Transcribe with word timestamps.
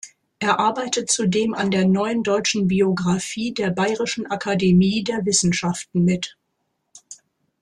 Er 0.39 0.57
arbeitet 0.59 1.11
zudem 1.11 1.53
an 1.53 1.69
der 1.69 1.85
Neuen 1.85 2.23
Deutschen 2.23 2.67
Biographie 2.67 3.53
der 3.53 3.69
Bayerischen 3.69 4.25
Akademie 4.25 5.03
der 5.03 5.23
Wissenschaften 5.27 6.03
mit. 6.03 6.37